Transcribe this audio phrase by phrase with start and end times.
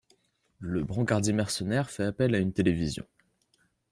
[0.57, 3.05] Le brancardier mercenaire fait appel à une télévision.